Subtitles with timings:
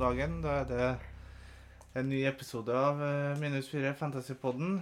[0.00, 0.38] God dagen.
[0.40, 0.84] Da er det
[2.00, 4.78] en ny episode av eh, Minus 4 Fantasypodden.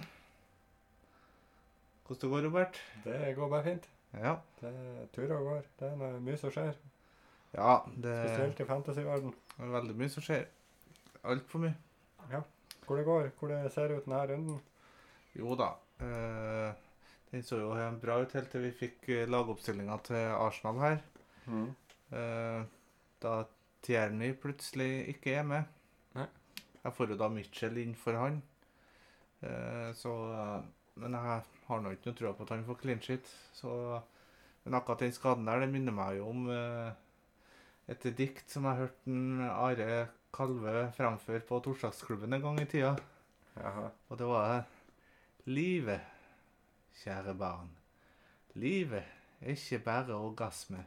[2.07, 2.79] Hvordan det går, Robert?
[3.03, 3.89] Det går bare fint.
[4.13, 4.37] Ja.
[4.61, 4.71] Det
[5.11, 5.67] turer og går.
[5.81, 6.79] Det er mye som skjer.
[7.51, 9.35] ja det Spesielt i fantasyverden.
[9.59, 10.47] er veldig mye som skjer.
[11.23, 11.75] Altfor mye.
[12.31, 12.41] Ja.
[12.87, 14.65] Hvor det går, hvor det ser ut denne runden.
[15.35, 15.73] Jo da.
[15.99, 16.71] Uh,
[17.33, 21.07] den så jo bra ut helt til vi fikk uh, lagoppstillinga til Arsenal her.
[22.09, 22.63] Eh,
[23.21, 23.43] da
[23.85, 25.67] Tierney plutselig ikke er med.
[26.17, 26.27] Nei.
[26.83, 28.41] Jeg får jo da Mitchell inn for han.
[29.41, 30.61] Eh, så eh,
[30.99, 33.27] Men jeg har nå ikke noe trua på at han får clean shit.
[33.55, 33.71] Så,
[34.65, 36.89] men akkurat den skaden der, det minner meg jo om eh,
[37.89, 42.93] et dikt som jeg hørte Are Kalve framføre på torsdagsklubben en gang i tida.
[43.55, 43.87] Jaha.
[44.09, 44.59] Og det var
[45.49, 46.01] Livet,
[47.01, 47.71] kjære barn.
[48.53, 49.07] Livet
[49.41, 50.83] er ikke bare orgasme.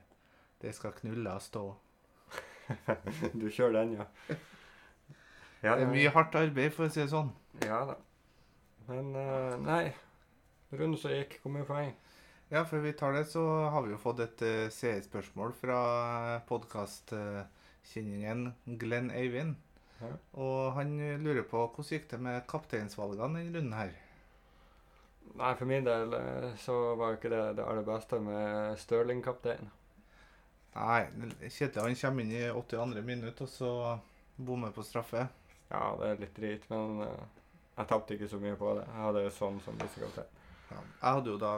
[0.63, 1.65] Det skal knulle og stå.
[3.41, 4.05] Du kjører den, ja.
[5.63, 7.31] ja Det er mye hardt arbeid, for å si det sånn.
[7.65, 7.97] Ja da.
[8.89, 9.85] Men uh, nei.
[10.73, 11.93] Runden som gikk, hvor mye poeng?
[12.53, 13.43] Ja, før vi tar det, så
[13.73, 15.79] har vi jo fått et uh, seerspørsmål fra
[16.49, 18.41] podkastkjenningen
[18.81, 19.55] Glenn Eivind.
[20.03, 20.13] Ja.
[20.43, 20.89] Og han
[21.23, 23.93] lurer på hvordan gikk det med kapteinsvalgene denne runden her.
[25.39, 29.71] Nei, for min del eh, så var ikke det det aller beste med Stirling-kaptein.
[30.73, 31.03] Nei,
[31.53, 33.03] Kjetil han kommer inn i 82.
[33.05, 33.73] minutt, og så
[34.37, 35.27] bommer på straffe.
[35.73, 37.43] Ja, det er litt drit, men uh,
[37.77, 38.87] jeg tapte ikke så mye på det.
[38.89, 40.41] Jeg hadde jo sånn som visekaptein.
[40.71, 40.81] Ja.
[40.81, 41.53] Jeg hadde jo da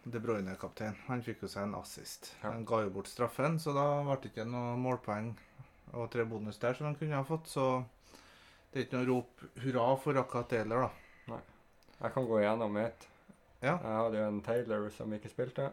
[0.00, 0.96] De Bruyne-kaptein.
[1.08, 2.32] Han fikk jo seg en assist.
[2.40, 2.50] Ja.
[2.50, 5.34] Han ga jo bort straffen, så da ble det ikke noe målpoeng
[5.90, 7.50] og tre bonus der som han kunne ha fått.
[7.52, 7.66] Så
[8.70, 11.40] det er ikke noe rop hurra for akkurat det heller, da.
[12.00, 13.02] Jeg kan gå igjennom mitt.
[13.60, 13.74] Ja.
[13.74, 15.66] Jeg hadde jo en Taylor som ikke spilte.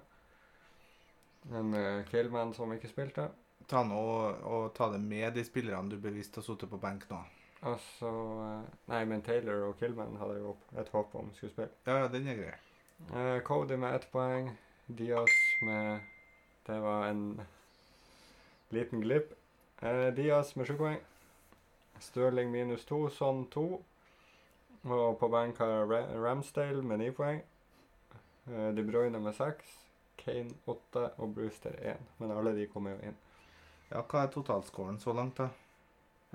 [1.56, 3.30] En uh, Killman som ikke spilte.
[3.68, 7.08] Ta nå og, og ta det med de spillerne du bevisst har sittet på benk
[7.12, 7.20] nå.
[7.58, 8.12] Altså så
[8.44, 11.74] eh, Nei, men Taylor og Killman hadde jo et håp om skulle spille.
[11.88, 12.54] Ja, ja, den er grei.
[13.10, 14.52] Uh, Cody med ett poeng.
[14.88, 15.34] Diaz
[15.66, 16.00] med
[16.68, 17.42] Det var en
[18.70, 19.34] liten glipp.
[19.82, 21.02] Uh, Diaz med sju poeng.
[22.00, 23.82] Stirling minus to, sånn to.
[24.88, 25.90] Og på benk har
[26.22, 27.42] Ramsdale med ni poeng.
[28.48, 29.87] Eh, De Bruyne med seks.
[30.20, 32.12] Kane 8 og Brewster 1.
[32.20, 33.18] Men alle de kommer jo inn.
[33.92, 35.48] Ja, hva er totalscoren så langt, da?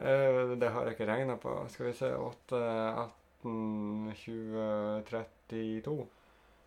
[0.01, 1.53] Eh, det har jeg ikke regna på.
[1.73, 2.63] Skal vi se 8,
[3.43, 5.97] 18, 20, 32.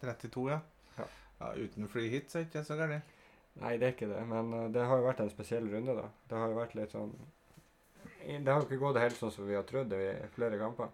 [0.02, 0.59] 32, ja?
[1.00, 1.08] Ja.
[1.40, 3.16] ja uten free hits er ikke det så gærent.
[3.62, 6.09] Nei, det er ikke det, men eh, det har jo vært en spesiell runde, da.
[6.30, 7.16] Det har jo vært litt sånn
[8.26, 10.92] Det har jo ikke gått helt sånn som vi har trodd det i flere kamper.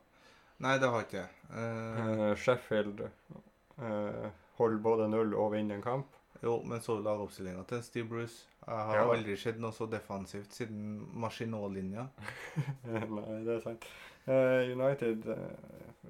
[0.62, 1.30] Nei, det har ikke det.
[1.50, 2.02] Uh...
[2.06, 4.28] Eh, Sheffield eh,
[4.62, 6.08] holder både null og vinne en kamp.
[6.42, 8.48] jo, men så lagoppstillinga til Steve Bruce.
[8.66, 9.04] Jeg har Ja.
[9.14, 12.08] aldri sett noe så defensivt siden Machinot-linja.
[12.86, 13.86] Nei, det er sant.
[14.28, 16.10] Uh, United uh,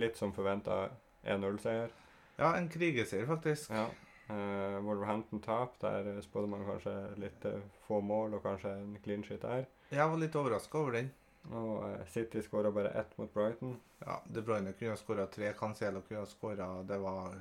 [0.00, 0.88] litt som forventa
[1.24, 1.90] 1-0-seier.
[2.38, 3.70] Ja, en krigeseier, faktisk.
[3.74, 3.86] Ja.
[4.30, 5.78] Uh, Wolverhampton tap.
[5.80, 7.44] Der spådde man kanskje litt
[7.86, 9.64] få mål og kanskje en clean shit der.
[9.90, 11.10] Jeg var litt overraska over den.
[11.52, 13.76] Og City skåra bare ett mot Brighton.
[14.04, 17.38] Ja, De Bruyne kunne ha skåra tre, Cancelo kunne ha skåra Det var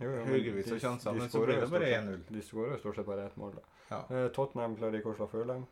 [0.00, 2.18] Jo, jo, haugevis av sjanser, men så ble jo det bare 1-0.
[2.30, 3.58] De skårer stort sett bare ett mål.
[3.90, 4.00] Ja.
[4.10, 5.66] Eh, Tottenham klarer ikke å slå Fulham.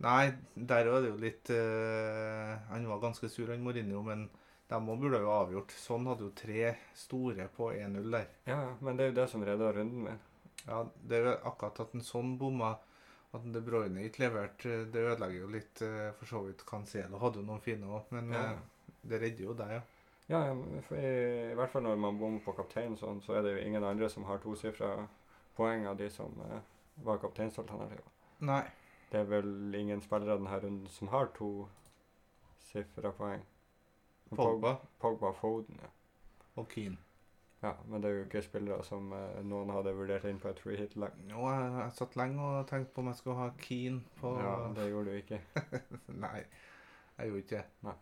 [0.00, 4.28] Nei, der var det jo litt eh, Han var ganske sur, han Mourinho, men
[4.70, 5.72] de òg burde jo avgjort.
[5.76, 8.28] Sånn hadde jo tre store på 1-0 der.
[8.48, 10.20] Ja, men det er jo det som redda runden min.
[10.66, 12.74] Ja, Det er jo akkurat at en sånn bomma,
[13.32, 16.64] at De Bruyne ikke leverte, det ødelegger jo litt eh, for så vidt.
[16.66, 18.42] Cancelo hadde jo noen fine òg, men Ja.
[18.52, 19.82] eh, det redder jo deg, ja.
[20.30, 21.00] Ja, i,
[21.50, 24.06] i hvert fall når man bommer på kaptein, sånn, så er det jo ingen andre
[24.12, 24.92] som har tosifra
[25.56, 26.60] poeng av de som eh,
[27.02, 28.06] var kapteinsalternativer.
[28.46, 28.62] Nei.
[29.10, 33.42] Det er vel ingen spillere denne runden som har tosifra poeng.
[34.30, 35.88] Pogba Pogba Foden, ja.
[36.54, 37.00] og Keane.
[37.62, 37.72] ja.
[37.90, 40.78] Men det er jo ikke spillere som eh, noen hadde vurdert inn på et free
[40.78, 41.18] hit-lag.
[41.26, 44.54] Jo, jeg, jeg satt lenge og tenkte på om jeg skulle ha Keane på Ja,
[44.78, 45.42] det gjorde du ikke.
[46.28, 46.38] Nei,
[47.18, 47.98] jeg gjorde ikke det.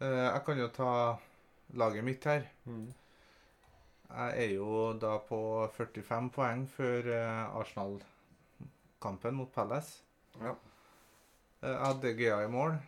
[0.00, 0.90] Eh, jeg kan jo ta
[1.76, 2.46] laget mitt her.
[2.66, 2.86] Mm.
[4.10, 5.38] Jeg er jo da på
[5.76, 10.00] 45 poeng før eh, Arsenal-kampen mot Palace.
[10.40, 10.54] Ja.
[11.62, 12.78] Eh, Jeg hadde Gea i mål.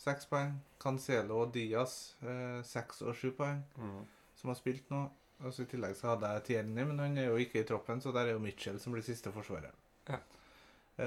[0.00, 0.56] Seks poeng.
[0.80, 2.14] Cancelo og Diaz
[2.64, 4.06] seks og sju poeng, Mm.
[4.34, 5.10] som har spilt nå.
[5.44, 8.00] Og så I tillegg så hadde jeg Tierni, men han er jo ikke i troppen,
[8.00, 9.72] så der er jo Mitchell som blir siste forsvarer.
[10.08, 10.18] Ja.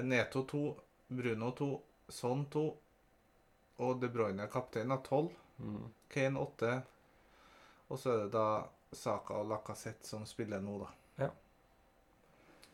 [0.01, 0.61] Neto 2,
[1.09, 2.77] Bruno 2, Son 2
[3.81, 5.29] og De Bruyne kaptein av 12.
[5.63, 5.85] Mm.
[6.13, 6.73] Kane 8.
[7.89, 8.47] Og så er det da
[8.93, 10.89] Saka og Lacassette som spiller nå, da.
[11.25, 11.29] Ja.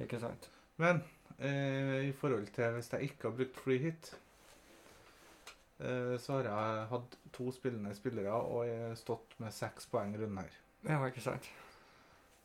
[0.03, 0.49] Ikke sant?
[0.79, 1.01] Men
[1.37, 4.11] eh, i forhold til hvis jeg ikke har brukt free hit,
[5.79, 10.15] eh, så har jeg hatt to spillende spillere og jeg har stått med seks poeng
[10.15, 10.61] i runden her.
[10.87, 11.49] Ja, ikke sant.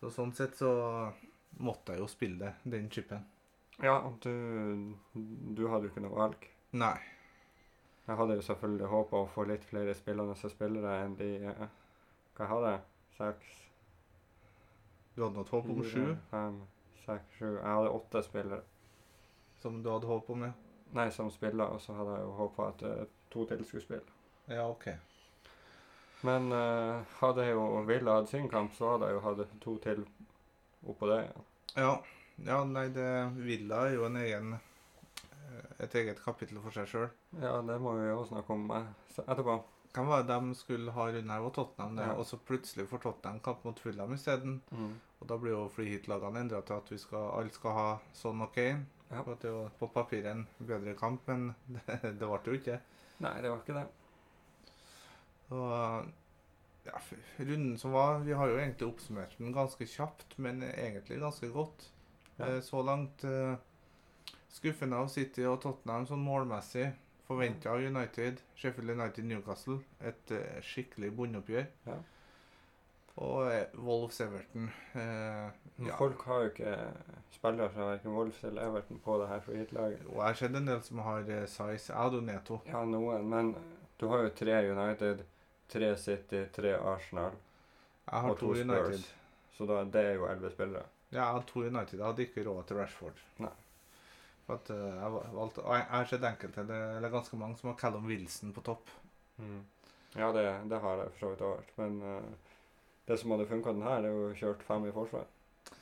[0.00, 0.72] Så sånn sett så
[1.62, 3.22] måtte jeg jo spille det, den chipen.
[3.82, 6.46] Ja, du, du hadde jo ikke noe valg.
[6.78, 6.98] Nei.
[8.06, 11.64] Jeg hadde jo selvfølgelig håpa å få litt flere spillende spillere enn de eh,
[12.34, 12.72] Hva jeg hadde?
[13.16, 13.54] Seks,
[15.14, 16.58] Du hadde noe håp om sju, fem,
[17.06, 18.62] seks, sju Jeg hadde åtte spillere.
[19.62, 20.52] som du hadde håp om, ja.
[20.92, 24.18] Nei, som spiller, og så hadde jeg jo håpa at eh, to til skulle spille.
[24.48, 24.90] Ja, OK.
[26.22, 30.04] Men eh, hadde jo Villa hatt sin kamp, så hadde jeg jo hatt to til
[30.84, 31.22] oppå det.
[31.24, 31.42] Ja.
[31.76, 31.94] Ja,
[32.44, 33.08] ja nei, det
[33.40, 34.54] Villa er jo en egen
[35.84, 37.08] et eget kapittel for seg sjøl.
[37.40, 38.90] ja, det må vi jo snakke om eh,
[39.24, 39.56] etterpå.
[39.94, 42.06] Hvem var det de skulle ha rundt her, var Tottenham, det.
[42.08, 42.14] Ja.
[42.18, 44.56] Og så plutselig får Tottenham kamp mot Fulham isteden.
[44.74, 44.96] Mm.
[45.20, 47.86] Og da blir jo flyhitlagene hit-lagene endra til at vi skal, alle skal ha
[48.18, 48.88] sånn og Kane.
[49.12, 49.20] Ja.
[49.22, 52.58] For at det er jo på papiret en bedre kamp, men det, det ble jo
[52.58, 52.80] ikke.
[53.22, 53.86] Nei, det var ikke det.
[55.54, 56.10] Og
[56.84, 56.98] ja,
[57.38, 61.86] runden som var Vi har jo egentlig oppsummert den ganske kjapt, men egentlig ganske godt.
[62.38, 62.48] Ja.
[62.56, 63.54] Eh, Så langt eh,
[64.54, 66.92] skuffende av City og Tottenham sånn målmessig.
[67.24, 68.42] Forventa av United.
[68.54, 69.78] Sheffield United Newcastle.
[70.04, 71.70] Et eh, skikkelig bondeoppgjør.
[71.88, 71.96] Ja.
[73.24, 74.68] Og eh, Wolves Everton.
[74.92, 75.48] Eh,
[75.86, 75.96] ja.
[75.96, 76.74] Folk har jo ikke
[77.32, 80.04] spillere fra verken Wolves eller Everton på det her for hitlaget.
[80.10, 81.92] Og jeg har sett en del som har eh, size.
[81.92, 82.60] Jeg hadde jo Neto.
[82.68, 83.54] Ja, noen, men
[84.00, 85.24] du har jo tre United,
[85.70, 87.38] tre City, tre Arsenal,
[88.04, 89.14] Jeg har Og to to Spurs.
[89.56, 90.84] Så da, det er jo elleve spillere.
[91.12, 91.98] Ja, jeg hadde to United.
[91.98, 93.20] Jeg hadde ikke råd til Rashford.
[93.38, 93.52] Nei.
[94.46, 96.64] For at eh, jeg valgte Jeg har sett enkelte,
[96.98, 98.90] eller ganske mange, som har Callum Wilson på topp.
[100.14, 101.70] Ja, det, det har jeg for så vidt vært.
[101.80, 102.58] Men uh,
[103.08, 105.24] det som hadde funka den her, er jo kjørt fem i forsvar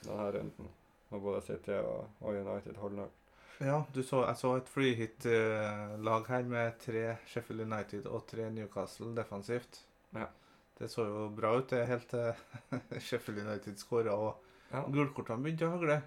[0.05, 0.71] denne runden.
[1.11, 3.19] Når både City og, og United holder nok.
[3.63, 8.49] Ja, du så, jeg så et free hit-lag her med tre Sheffield United og tre
[8.51, 9.83] Newcastle defensivt.
[10.17, 10.31] Ja.
[10.79, 12.33] Det så jo bra ut det helt til
[13.07, 14.81] Sheffield United skåra og Ja.
[14.89, 15.99] gulkortene begynte å hagle.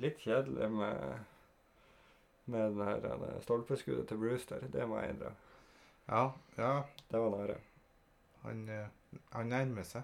[0.00, 1.24] Litt kjedelig med,
[2.50, 4.64] med den her det stolpeskuddet til Brewster.
[4.72, 5.34] Det må jeg endre.
[6.08, 6.72] Ja, ja.
[7.10, 7.58] Det var nære.
[8.42, 10.02] Han, eh, han nærmer seg.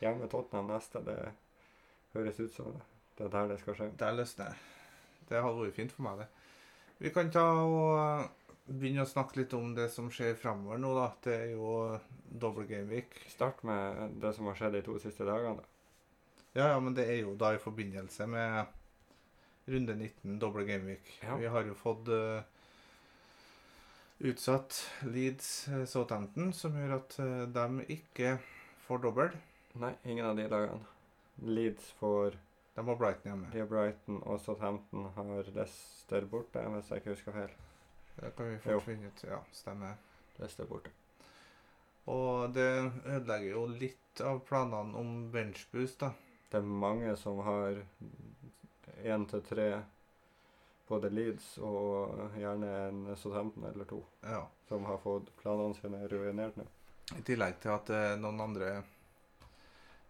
[0.00, 1.16] Hjemme Tottenham neste, det
[2.14, 2.82] høres ut som det.
[3.18, 3.90] Det er der det skal skje.
[4.00, 4.68] Der løsner det.
[5.28, 6.28] Det hadde vært fint for meg, det.
[7.00, 8.24] Vi kan ta og eh,
[8.70, 11.10] begynne å snakke litt om det som skjer framover nå, da.
[11.24, 11.74] Det er jo
[12.30, 13.14] double game week.
[13.28, 15.60] Start med det som har skjedd de to siste dagene.
[15.60, 15.68] da.
[16.56, 18.79] Ja, ja, men det er jo da i forbindelse med
[19.70, 21.12] runde 19, doble gameweek.
[21.22, 21.36] Ja.
[21.36, 22.42] Vi har jo fått uh,
[24.18, 24.76] utsatt
[25.08, 28.36] Leeds eh, Southampton, som gjør at uh, de ikke
[28.86, 29.34] får dobbel.
[29.80, 30.96] Nei, ingen av de lagene.
[31.46, 32.36] Leeds får
[32.74, 33.48] De har Brighton hjemme.
[33.52, 37.54] de har Brighton, og Southampton har Leicester borte, hvis jeg ikke husker feil.
[38.16, 39.24] Det kan vi fort finne ut.
[39.24, 39.96] Ja, stemmer.
[40.38, 40.92] Leicester borte.
[42.10, 42.70] Og det
[43.04, 46.12] ødelegger jo litt av planene om benchboost, da.
[46.50, 47.78] Det er mange som har
[49.04, 49.82] én til tre
[50.88, 54.46] både Leeds og gjerne en Southampton eller to, Ja.
[54.68, 56.64] som har fått planene sine ruinert nå.
[57.18, 58.82] I tillegg til at er noen andre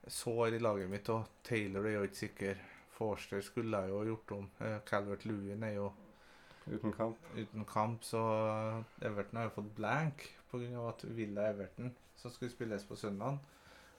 [0.09, 2.61] sår i laget mitt, og Taylor er jo ikke sikker.
[2.97, 4.51] Forster skulle jeg jo ha gjort om.
[4.61, 5.93] Eh, Calvert Lewin er jo
[6.71, 7.17] Uten kamp.
[7.37, 8.21] uten kamp, så
[9.03, 10.89] Everton har jo fått blank pga.
[10.89, 13.39] at Villa Everton, som skulle spilles på søndag,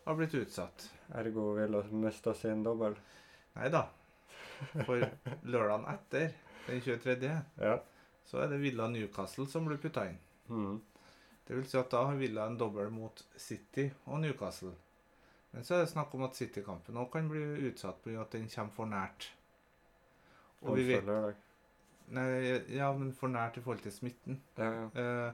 [0.05, 0.89] har blitt utsatt.
[1.15, 2.95] Ergo Villa mista sin dobbel.
[3.55, 3.88] Nei da.
[4.86, 5.03] For
[5.44, 6.32] lørdagen etter,
[6.68, 7.77] den 23., Ja.
[8.25, 10.18] så er det Villa Newcastle som blir putta inn.
[10.50, 10.80] Mm.
[11.48, 14.72] Det vil si at da har Villa en dobbel mot City og Newcastle.
[15.51, 18.22] Men så er det snakk om at City-kampen òg kan bli utsatt pga.
[18.22, 19.30] at den kommer for nært.
[20.62, 21.10] Og vi vet
[22.12, 22.27] Nei,
[22.75, 24.41] ja, men for nært i forhold til smitten.
[24.58, 24.88] Ja, ja.
[25.00, 25.34] Eh,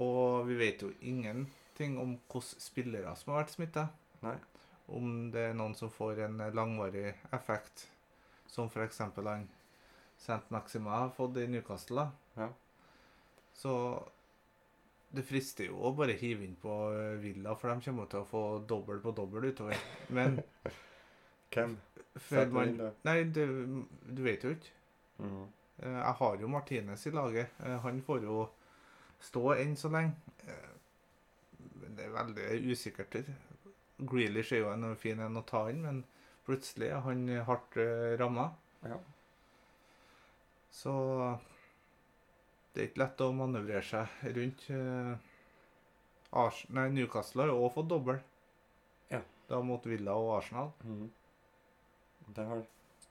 [0.00, 3.86] og vi vet jo ingenting om hvilke spillere som har vært smitta.
[4.88, 7.86] Om det er noen som får en langvarig effekt,
[8.54, 9.00] som f.eks.
[9.02, 9.48] han
[10.16, 10.40] St.
[10.54, 12.04] Maxima har fått i Newcastle.
[12.38, 12.48] Ja.
[13.54, 13.72] Så
[15.14, 18.26] det frister jo å bare hive inn på eh, Villa, for de kommer til å
[18.30, 19.78] få dobbel på dobbel utover.
[20.14, 20.40] Men
[21.54, 21.76] Hvem?
[22.28, 22.72] før man?
[23.06, 23.44] Nei, du,
[24.10, 24.72] du vet jo ikke.
[25.22, 25.44] Mhm.
[25.82, 27.54] Eh, Jeg har jo Martinez i laget.
[27.66, 28.44] Eh, Han får jo
[29.22, 30.14] stå enn så lenge.
[31.82, 33.14] Men det er veldig usikkert.
[34.02, 36.02] Grealish er jo en fin en å ta inn, men
[36.46, 38.50] plutselig er han hardt uh, ramma.
[38.84, 38.98] Ja.
[40.74, 40.92] Så
[42.74, 44.64] det er ikke lett å manøvrere seg rundt.
[44.74, 45.12] eh,
[46.74, 48.18] nei, Newcastle har jo også fått dobbel.
[49.12, 49.20] Ja.
[49.46, 50.72] Da mot Villa og Arsenal.
[50.82, 51.06] Mm.
[52.34, 52.64] Det har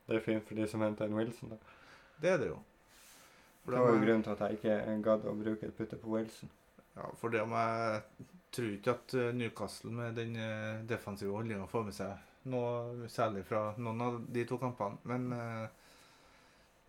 [0.05, 1.57] Det er fint for de som henter en Wilson, da.
[2.19, 2.57] Det er det jo.
[3.63, 6.11] For Det var jo grunnen til at jeg ikke gadd å bruke et putte på
[6.11, 6.51] Wilson.
[6.97, 8.01] Ja, for det om jeg
[8.51, 13.43] tror ikke at eh, Newcastle med den eh, defensive holdninga får med seg noe særlig
[13.47, 14.99] fra noen av de to kampene.
[15.09, 15.67] Men eh,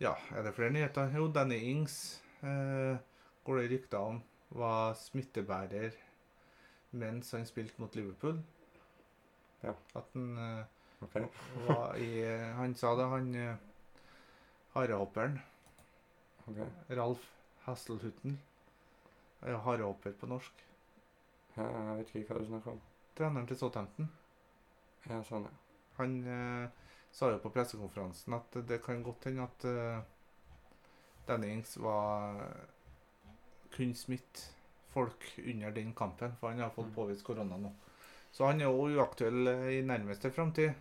[0.03, 1.11] ja, er det flere nyheter?
[1.15, 1.97] Jo, Danny Ings
[2.43, 2.97] eh,
[3.47, 4.21] går det rykter om
[4.55, 5.95] var smittebærer
[6.95, 8.37] mens han spilte mot Liverpool.
[9.63, 9.73] Ja.
[9.95, 10.63] At han eh,
[11.03, 11.15] Ok.
[11.67, 12.23] var i
[12.55, 13.55] Han sa det, han eh,
[14.73, 15.39] harehopperen.
[16.47, 16.67] Okay.
[16.95, 17.25] Ralf
[17.65, 18.39] Hasselhutten.
[19.45, 20.61] Harehopper på norsk.
[21.55, 22.79] Jeg vet ikke hva du snakker om.
[23.17, 24.07] Treneren til Southampton.
[25.09, 25.51] Ja, sånn, ja.
[25.97, 26.69] Han eh,
[27.15, 30.01] sa jo på pressekonferansen at det kan godt hende at eh,
[31.27, 32.41] Dennings var
[33.75, 34.51] kunne smitte
[34.93, 36.95] folk under den kampen, for han har fått Mm.
[36.95, 37.71] påvist korona nå.
[38.31, 40.73] Så han er jo uaktuell eh, i nærmeste framtid.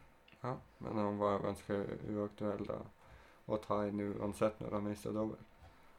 [0.42, 0.56] ja.
[0.78, 1.74] Men han var ganske
[2.12, 2.78] uaktuell da
[3.48, 5.38] å ta inn uansett når han mista dobbel.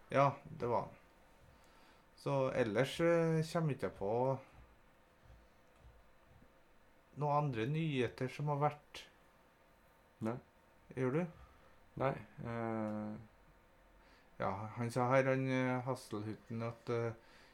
[0.10, 0.90] Ja, det var han.
[2.16, 4.38] Så ellers eh, kommer ikke jeg på
[7.22, 9.04] noen andre nyheter som har vært.
[10.26, 10.36] Nei.
[10.96, 11.22] Gjør du?
[12.02, 12.14] Nei.
[12.44, 13.16] Uh...
[14.40, 17.14] Ja, han sa her, han eh, Hasselhutten, at uh,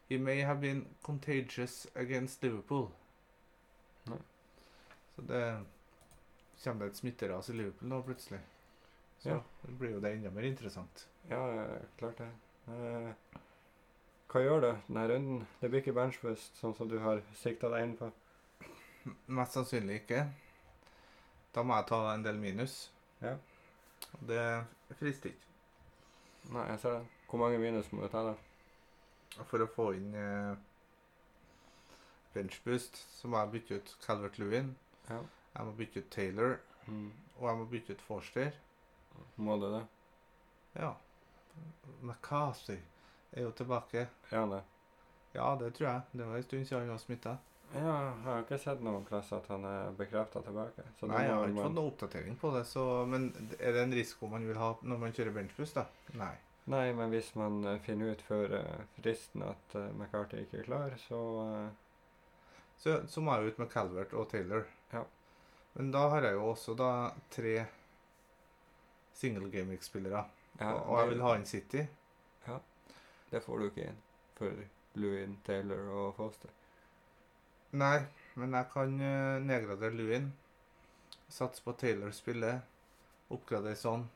[0.09, 2.87] he may have been contagious against Liverpool.
[4.09, 4.17] Nei.
[5.15, 5.43] Så det
[6.63, 8.41] kommer det et smitteras i Liverpool nå plutselig.
[9.21, 9.37] Så Ja.
[9.61, 11.07] det blir jo det enda mer interessant.
[11.29, 11.45] ja,
[11.99, 12.31] klart det.
[12.67, 13.39] Uh
[14.31, 15.39] hva gjør du denne runden?
[15.59, 18.07] Det blir ikke benchbust, sånn som du har sikta deg inn på.
[19.27, 20.25] Mest sannsynlig ikke.
[21.55, 22.75] Da må jeg ta en del minus.
[23.22, 23.36] Ja.
[24.27, 24.43] Det
[25.00, 25.48] frister ikke.
[26.51, 27.05] Nei, jeg ser det.
[27.29, 29.43] Hvor mange minus må du ta, da?
[29.48, 30.55] For å få inn eh,
[32.34, 34.74] benchboost så må jeg bytte ut Calvert Lewin.
[35.10, 35.22] Ja.
[35.55, 36.58] Jeg må bytte ut Taylor.
[36.88, 37.12] Mm.
[37.38, 38.51] Og jeg må bytte ut Forster.
[39.36, 39.86] Må du det?
[40.79, 40.93] Ja.
[42.01, 42.79] McCarthy
[43.31, 44.08] er jo tilbake.
[44.31, 44.63] Er han det?
[45.36, 46.01] Ja, det tror jeg.
[46.12, 47.38] Det var en stund siden han var smitta.
[47.73, 50.83] Ja, jeg har ikke sett noen plass at han er bekrefta tilbake.
[50.99, 52.65] Så Nei, jeg har ikke man- fått noen oppdatering på det.
[52.67, 55.85] Så, men er det en risiko man vil ha når man kjører benchbus da?
[56.19, 56.33] Nei.
[56.71, 60.67] Nei, men hvis man eh, finner ut før eh, fristen at uh, McCarthy ikke er
[60.67, 61.69] klar, så uh...
[62.77, 64.63] Så, så må jeg ut med Calvert og Taylor.
[64.91, 65.03] Ja.
[65.73, 66.91] Men da har jeg jo også da
[67.29, 67.65] tre
[69.13, 70.23] single gaming-spillere.
[70.59, 71.83] ja, og, og jeg vil ha inn City.
[72.47, 72.57] Ja.
[73.31, 74.01] Det får du ikke inn
[74.37, 74.63] for
[74.97, 76.49] Lewin, Taylor og Foster.
[77.79, 77.97] Nei,
[78.35, 80.31] men jeg kan uh, nedgradere Lewin.
[81.31, 82.57] Satse på Taylor spille.
[83.31, 84.07] Oppgradere sånn.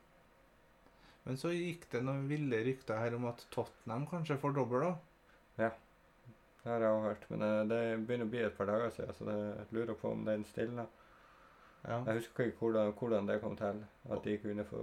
[1.25, 4.97] Men så gikk det noen ville rykter her om at Tottenham kanskje får dobbel òg.
[6.65, 9.13] Det har jeg òg hørt, men eh, det begynner å bli et par dager siden,
[9.13, 10.87] så jeg lurer på om den stilner.
[11.83, 11.99] Ja.
[11.99, 14.79] Jeg husker ikke hvordan, hvordan det kom til, at de kunne få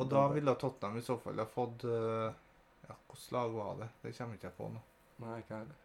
[0.00, 2.32] Og da ville Tottenham i så fall ha fått uh,
[2.88, 3.90] Ja, hvilket lag var det?
[4.00, 4.80] Det kommer ikke jeg på nå.
[5.26, 5.83] Nei, ikke heller.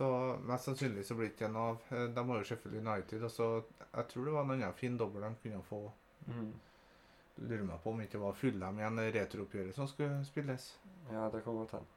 [0.00, 0.08] Så
[0.48, 1.82] mest sannsynlig så blir det ikke noe av.
[1.92, 3.24] Eh, De har jo Sheffield United.
[3.28, 3.48] Og så
[3.90, 5.80] Jeg tror det var en annen fin dobbel de kunne få.
[6.26, 6.50] Mm.
[7.40, 10.70] Lurer meg på om det ikke var Fulham igjen retrooppgjøret som skulle spilles.
[11.12, 11.96] Ja, det kan godt hende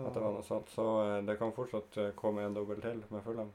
[0.00, 0.70] at det var noe sånt.
[0.72, 3.50] Så eh, det kan fortsatt eh, komme en dobbel til med Fulham.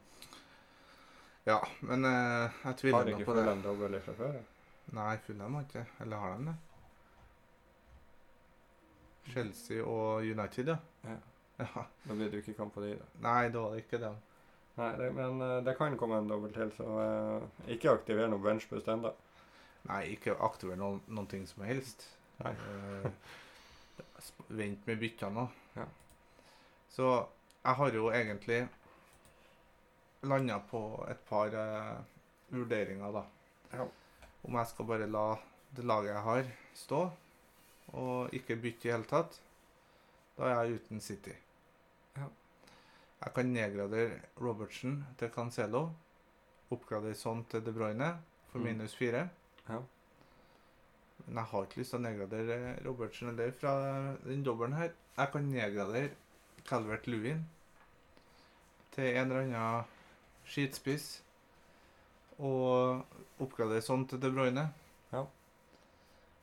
[1.46, 3.44] Ja, men eh, jeg Har tviler ikke nå på det.
[3.46, 4.38] Fulham dobbel fra før?
[4.96, 6.56] Nei, Nei, dem har ikke Eller har de det?
[9.32, 10.76] Chelsea og United, ja.
[11.02, 11.16] Ja.
[11.58, 11.84] Ja.
[12.06, 13.06] Da blir det jo ikke kamp på de, da.
[13.24, 14.16] Nei, da var det ikke dem.
[14.76, 17.46] Nei, det, men eh, det kan komme en dobbel til, så eh,
[17.76, 19.12] ikke aktiver noe benchbust ennå.
[19.88, 22.04] Nei, ikke aktiver noen, noen ting som helst.
[22.42, 22.52] Nei.
[22.52, 23.06] Eh,
[24.20, 25.46] sp- vent med byttene nå.
[25.78, 25.86] Ja.
[26.92, 27.06] Så
[27.62, 28.60] jeg har jo egentlig
[30.26, 31.96] landa på et par eh,
[32.52, 33.24] vurderinger, da.
[33.72, 33.86] Ja.
[34.46, 35.26] Om jeg skal bare la
[35.76, 37.00] det laget jeg har, stå,
[37.96, 39.40] og ikke bytte i hele tatt.
[40.36, 41.32] Da er jeg uten City.
[43.20, 43.26] Ja.
[43.26, 45.90] Jeg kan nedgradere Robertsen til Cancelo.
[46.70, 48.18] Oppgradere sånn til De Bruyne
[48.50, 48.64] for Mm.
[48.64, 49.28] minus fire.
[49.68, 49.78] Ja.
[51.26, 54.90] Men jeg har ikke lyst til å nedgradere Robertsen eller fra den dobbelen her.
[55.16, 56.10] Jeg kan nedgradere
[56.64, 57.44] Calvert Lewin
[58.92, 59.84] til en eller annen
[60.46, 61.22] skitspiss.
[62.38, 63.04] Og
[63.40, 64.68] oppgradere sånn til De Bruyne.
[65.12, 65.24] Ja.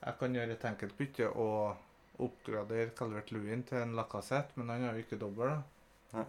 [0.05, 1.77] Jeg kan gjøre et enkelt bytte og
[2.19, 5.49] oppgradere Calvert Lewin til en Lacassette, men han har jo ikke dobbel.
[5.49, 5.61] da.
[6.17, 6.25] Nei.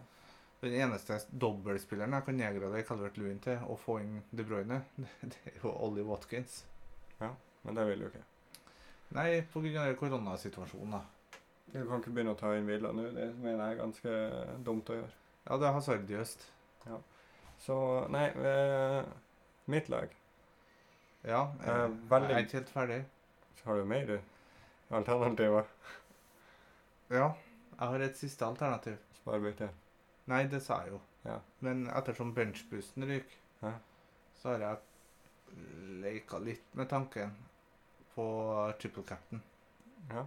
[0.64, 4.78] Den eneste dobbeltspilleren jeg kan nedgradere Calvert Lewin til og få inn De Bruyne,
[5.20, 6.62] det er jo Ollie Watkins.
[7.20, 7.30] Ja,
[7.64, 8.22] Men det vil du ikke.
[9.14, 9.84] Nei, pga.
[10.00, 10.96] koronasituasjonen.
[10.96, 11.02] da.
[11.74, 13.04] Du kan ikke begynne å ta inn Villa nå.
[13.14, 14.16] Det mener jeg er ganske
[14.66, 15.12] dumt å gjøre.
[15.44, 16.46] Ja, det er hasardiøst.
[17.64, 17.76] Så
[18.12, 19.04] nei, eh,
[19.72, 20.10] mitt lag
[21.24, 22.98] Ja, jeg, veldig- jeg er ikke helt ferdig.
[23.60, 24.10] Så har du mer
[24.90, 25.64] alternativer.
[27.10, 27.28] Ja,
[27.78, 28.98] jeg har et siste alternativ.
[29.20, 29.70] Sparebytte.
[30.26, 31.00] Nei, det sa jeg jo.
[31.24, 31.38] Ja.
[31.60, 33.72] Men ettersom benchboosten ryker, Ja.
[34.40, 34.78] så har jeg
[36.02, 37.30] leka litt med tanken
[38.14, 38.24] på
[38.80, 39.42] triple captain.
[40.10, 40.24] Ja.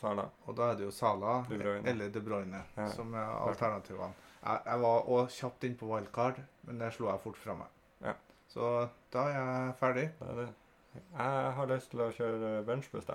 [0.00, 0.28] Sala.
[0.46, 2.88] Og da er det jo Sala De eller De Bruyne Ja.
[2.90, 4.14] som er alternativene.
[4.42, 7.66] Jeg, jeg var også kjapt inn på wildcard, men det slo jeg fort fra meg.
[8.02, 8.14] Ja.
[8.48, 10.08] Så da er jeg ferdig.
[10.18, 10.48] Det er det.
[10.94, 13.14] Jeg har lyst til å kjøre benchboost, da.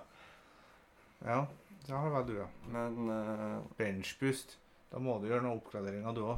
[1.25, 1.41] Ja,
[1.85, 2.47] det har vel du, ja.
[2.73, 4.57] Men uh, Benchboost.
[4.91, 6.37] Da må du gjøre noen oppgraderinger, du òg.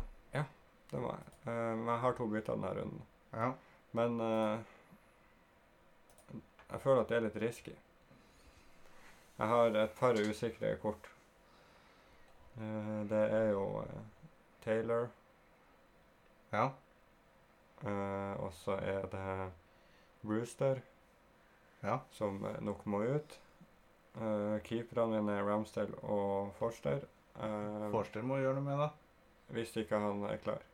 [0.90, 1.34] det må jeg.
[1.46, 3.02] Eh, men jeg har to bytter denne runden.
[3.34, 3.50] Ja.
[3.94, 4.60] Men eh,
[6.72, 7.76] jeg føler at det er litt risky.
[9.40, 11.10] Jeg har et par usikre kort.
[12.58, 13.68] Eh, det er jo
[14.66, 15.08] Taylor,
[16.52, 16.66] ja.
[17.86, 19.52] og så er det
[20.26, 20.82] Brewster,
[21.84, 22.00] Ja.
[22.12, 23.38] som nok må ut.
[24.66, 27.06] Keeperne mine er Ramsdale og Forster.
[27.38, 28.90] Eh, Forster må gjøre noe med det.
[29.56, 30.66] hvis ikke han er klar.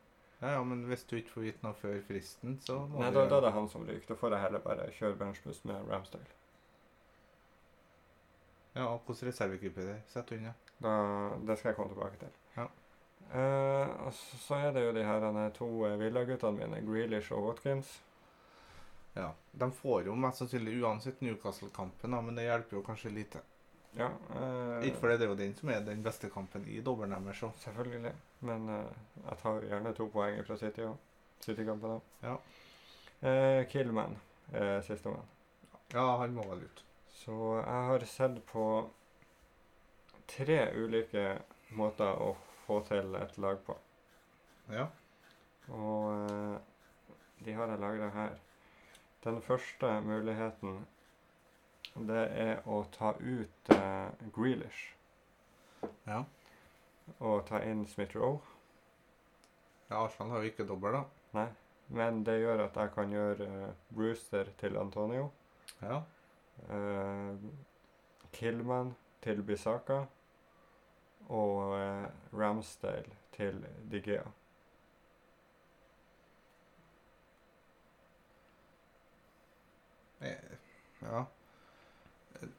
[0.42, 3.20] Ja, ja, men hvis du ikke får vite noe før fristen, så må Nei, du
[3.20, 4.08] da, da er det han som ryker.
[4.10, 6.34] Da får jeg heller bare kjøre benchboost med Ramsdale.
[8.76, 10.54] Ja, og hvordan reservekeeper det setter du unna?
[10.84, 10.96] Da,
[11.48, 12.34] det skal jeg komme tilbake til.
[12.58, 12.66] Ja.
[13.26, 17.48] Uh, så, så er det jo de her denne to uh, villaguttene mine, Grealish og
[17.48, 18.02] Watkins.
[19.16, 19.30] ja.
[19.56, 23.40] De får jo mest sannsynlig uansett Newcastle-kampen, men det hjelper jo kanskje lite.
[23.96, 27.16] Ja, uh, Ikke fordi det er jo den som er den beste kampen i dobbelen
[27.16, 27.38] deres.
[27.40, 27.52] så.
[27.64, 28.12] Selvfølgelig.
[28.40, 28.90] Men uh,
[29.30, 30.98] jeg tar gjerne to poeng fra City òg.
[31.46, 32.12] City-kampen òg.
[32.24, 32.36] Ja.
[33.24, 34.18] Uh, Killman
[34.52, 35.32] er sistemann.
[35.94, 36.84] Ja, han må vel ut.
[37.16, 38.66] Så jeg har sett på
[40.28, 41.26] tre ulike
[41.78, 42.34] måter å
[42.66, 43.76] få til et lag på.
[44.74, 44.88] Ja.
[45.74, 46.58] Og eh,
[47.46, 48.36] de har jeg lagra her.
[49.26, 50.84] Den første muligheten
[51.96, 54.96] det er å ta ut uh, Grealish
[56.08, 56.24] Ja.
[57.20, 58.40] og ta inn Smith Roe.
[59.90, 61.04] ja Arsenal har jo ikke dobbel, da.
[61.38, 61.48] Nei.
[61.88, 65.30] Men det gjør at jeg kan gjøre uh, Brewster til Antonio.
[65.82, 66.02] Ja.
[66.70, 67.36] Uh,
[68.34, 70.02] Killman til Bisaka.
[71.30, 74.24] Og uh, Ramsdale til Digea.
[80.22, 80.58] Eh,
[81.02, 81.26] ja.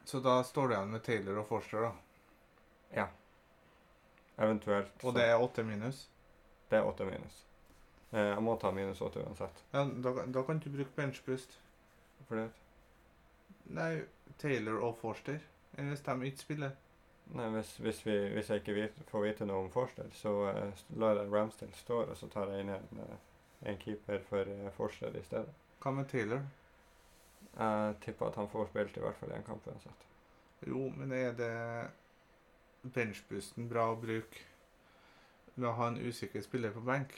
[0.05, 1.93] Så da står du igjen med Taylor og Forster, da.
[2.97, 3.07] Ja.
[4.37, 5.05] Eventuelt.
[5.05, 6.09] Og det er åtte minus.
[6.71, 7.45] det er åtte minus.
[8.11, 9.63] Eh, jeg må ta minus åtte uansett.
[9.73, 11.59] Ja, da, da kan du bruke benchpust.
[12.19, 12.49] Hvorfor det?
[13.77, 13.93] Nei,
[14.39, 15.41] Taylor og Forster.
[15.77, 16.77] Enn hvis de ikke spiller.
[17.35, 21.19] Nei, hvis, hvis, vi, hvis jeg ikke får vite noe om Forster, så eh, lar
[21.19, 23.17] jeg Ramsdale stå, og så tar jeg inn en, eh,
[23.73, 25.55] en keeper for Forster i stedet.
[25.83, 26.45] Hva med Taylor?
[27.57, 30.03] Jeg tipper at han får spilt i hvert fall én kamp uansett.
[30.67, 31.55] Jo, men er det
[32.97, 34.45] benchboosten bra å bruke
[35.55, 37.15] med å ha en usikker spiller på benk?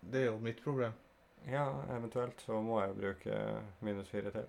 [0.00, 0.92] Det er jo mitt problem.
[1.48, 3.38] Ja, eventuelt så må jeg bruke
[3.80, 4.46] minus fire til.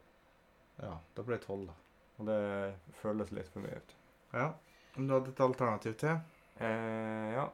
[0.81, 1.75] Ja, da blir det tolv, da.
[2.19, 2.39] Og det
[3.01, 3.95] føles litt for mye ut.
[4.33, 4.47] Ja.
[4.97, 6.19] Om du hadde et alternativ til?
[6.61, 7.47] Eh, ja.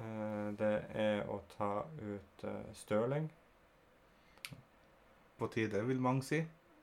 [0.00, 3.28] Eh, det er å ta ut eh, Stirling.
[5.42, 6.38] På tide, vil mange si.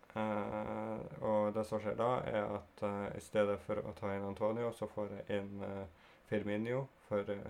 [0.10, 4.26] Uh, og det som skjer da, er at uh, i stedet for å ta inn
[4.28, 5.86] Antonio, så får jeg inn uh,
[6.28, 7.46] Firminio for eh,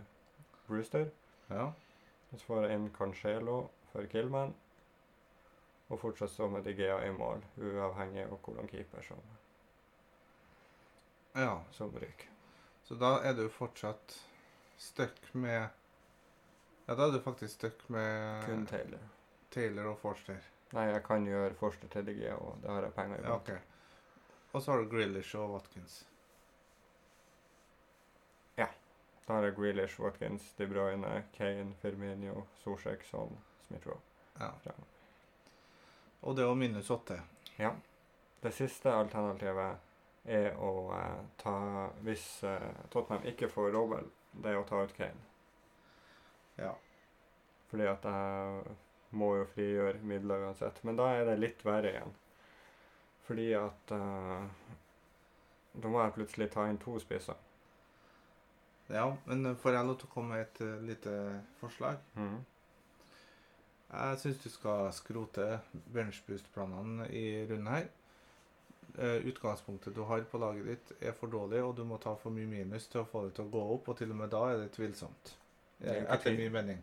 [0.68, 1.10] Brewster.
[1.50, 1.72] Ja.
[2.30, 3.58] Så får jeg inn Cancelo
[3.90, 4.54] for Killman.
[5.90, 9.26] Og fortsatt stå med Digea i mål, uavhengig av hvordan keeper som,
[11.34, 11.58] ja.
[11.74, 12.30] som ryker.
[12.86, 14.20] Så da er du fortsatt
[14.78, 15.66] stuck med
[16.86, 19.10] Ja, da er du faktisk stuck med Kun Taylor.
[19.50, 20.46] Taylor og Forster.
[20.72, 23.26] Nei, jeg kan gjøre Forster til DG, og det har jeg penger i.
[23.26, 23.58] Ja, okay.
[23.58, 24.54] OK.
[24.54, 26.08] Og så har du Grealish og Watkins.
[28.58, 28.68] Ja.
[29.28, 34.02] Da har jeg Grealish, Watkins, De Bruyne, Kane, Firmino, Sorsek, Son, Smith-Rowe.
[34.40, 34.52] Ja.
[34.66, 34.72] Ja.
[36.22, 37.22] Og det var minus åtte.
[37.58, 37.72] Ja.
[38.42, 39.78] Det siste alternativet
[40.30, 41.56] er å eh, ta
[42.06, 45.26] Hvis eh, Tottenham ikke får Robel, det er å ta ut Kane.
[46.60, 46.74] Ja.
[47.70, 48.78] Fordi at jeg
[49.10, 50.82] må jo frigjøre midler uansett.
[50.84, 52.16] Men da er det litt verre igjen.
[53.30, 54.46] Fordi at uh,
[55.80, 57.38] Da må jeg plutselig ta inn to spisser.
[58.90, 61.12] Ja, men eh, får jeg lov til å komme med et uh, lite
[61.60, 62.00] forslag?
[62.18, 62.40] Mm.
[63.90, 65.46] Jeg syns du skal skrote
[65.94, 67.86] benchboost-planene i runden her.
[68.98, 72.34] Uh, utgangspunktet du har på laget ditt er for dårlig, og du må ta for
[72.34, 74.42] mye minus til å få det til å gå opp, og til og med da
[74.50, 75.36] er det tvilsomt.
[75.78, 76.82] Det er Etter min mening.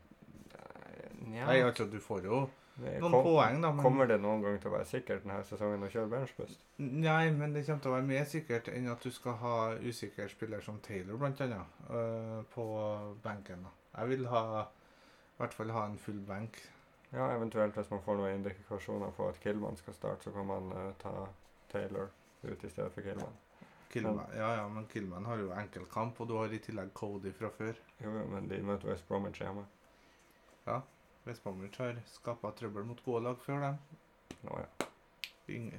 [1.27, 2.41] Nja Nei, altså, du får jo
[2.77, 3.71] Det noen kom- poeng, da.
[3.73, 6.59] Men, Kommer det noen gang til å være sikkert denne sesongen å kjøre benchbust?
[6.79, 10.29] Nei, men det kommer til å være mer sikkert enn at du skal ha usikker
[10.29, 12.67] spiller som Taylor, blant annet, øh, på
[13.25, 13.62] benken.
[13.65, 13.71] da.
[14.03, 16.61] Jeg vil ha, i hvert fall ha en full benk.
[17.12, 20.71] Ja, eventuelt hvis man får noen indikasjoner på at Killman skal starte, så kan man
[20.73, 21.29] eh, ta
[21.73, 22.11] Taylor
[22.45, 23.33] ut i stedet for Killman.
[23.89, 27.49] Killman, ja, ja, men Killman har jo enkeltkamp, og du har i tillegg Cody fra
[27.49, 27.73] før.
[28.03, 29.65] Jo, jo, men de møter West Bromwich hjemme.
[31.27, 33.79] West Bromwich har skapa trøbbel mot gode lag før dem.
[34.47, 34.89] Oh, ja.
[35.49, 35.71] Ring,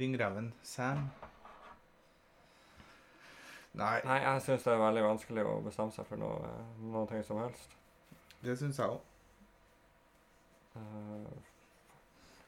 [0.00, 1.06] ringreven Sam.
[3.74, 6.52] Nei, Nei, jeg syns det er veldig vanskelig å bestemme seg for noe,
[6.94, 7.74] noe som helst.
[8.44, 9.00] det syns jeg òg.
[10.78, 11.50] Eh,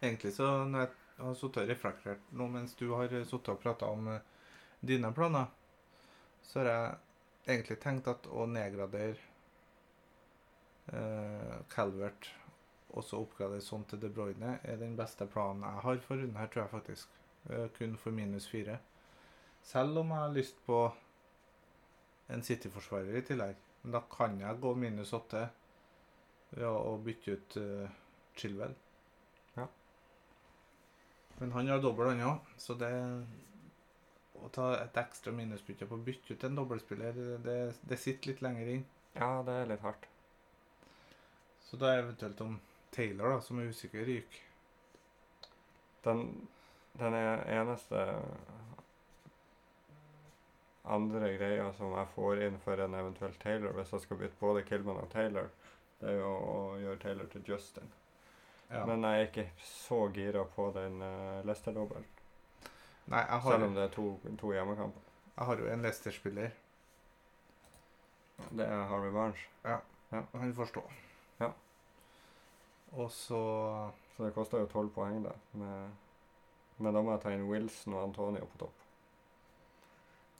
[0.03, 3.89] Egentlig så når jeg har sittet og reflektert nå mens du har sittet og prata
[3.91, 4.21] om eh,
[4.81, 5.49] dine planer,
[6.45, 9.17] så har jeg egentlig tenkt at å nedgradere
[10.93, 12.29] uh, Calvert
[12.97, 16.41] og så oppgradere sånn til De Bruyne er den beste planen jeg har for runden
[16.41, 17.19] her, tror jeg faktisk.
[17.51, 18.79] Eh, kun for minus fire.
[19.67, 20.81] Selv om jeg har lyst på
[22.33, 23.61] en City-forsvarer i tillegg.
[23.83, 25.45] Men da kan jeg gå minus åtte
[26.57, 27.95] ved å bytte ut uh,
[28.39, 28.75] Chilwell.
[31.39, 32.93] Men han har dobbel, han òg, så det
[34.37, 37.57] Å ta et ekstra minusbytte på å bytte ut en dobbeltspiller, det, det,
[37.89, 38.83] det sitter litt lenger inn.
[39.17, 40.05] ja, det er litt hardt.
[41.65, 42.59] Så da er eventuelt om
[42.97, 44.43] Taylor, da, som er usikker, ryker.
[46.07, 46.23] Den,
[47.01, 48.03] den eneste
[50.87, 54.63] andre greia som jeg får inn for en eventuell Taylor, hvis jeg skal bytte både
[54.67, 55.49] Killman og Taylor,
[56.01, 57.89] det er jo å gjøre Taylor til Justin.
[58.69, 58.85] Ja.
[58.87, 62.07] Men jeg er ikke så gira på den uh, Leicester-dobbelen.
[63.07, 64.07] Nei, jeg har, Selv om det er to,
[64.41, 65.03] to hjemmekamper.
[65.37, 66.55] jeg har jo en Leicester-spiller.
[68.51, 69.43] Det er Harvey Barnes.
[69.65, 69.79] ja,
[70.11, 70.83] Han får stå.
[72.95, 73.41] Og så
[74.17, 75.35] Så det koster jo tolv poeng, det.
[75.53, 75.91] Med,
[76.79, 78.87] men da må jeg ta inn Wilson og Antonio på topp.